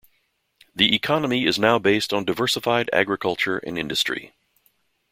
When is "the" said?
0.73-0.95